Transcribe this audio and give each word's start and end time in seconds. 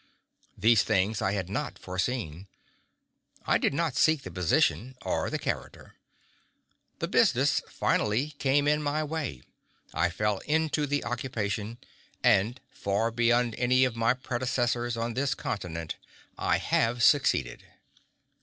These 0.57 0.81
things 0.81 1.21
I 1.21 1.33
had 1.33 1.47
not 1.47 1.77
foreseen. 1.77 2.47
I 3.45 3.59
did 3.59 3.71
not 3.71 3.95
seek 3.95 4.23
the 4.23 4.31
position 4.31 4.95
or 5.03 5.29
the 5.29 5.37
character. 5.37 5.93
The 6.97 7.07
business 7.07 7.61
finally 7.69 8.31
came 8.39 8.67
in 8.67 8.81
my 8.81 9.03
way; 9.03 9.43
I 9.93 10.09
fell 10.09 10.39
into 10.47 10.87
the 10.87 11.03
occupation, 11.05 11.77
and 12.23 12.59
far 12.71 13.11
beyond 13.11 13.53
any 13.59 13.85
of 13.85 13.95
my 13.95 14.15
predecessors 14.15 14.97
on 14.97 15.13
this 15.13 15.35
continent, 15.35 15.97
I 16.35 16.57
have 16.57 17.03
succeeded. 17.03 17.63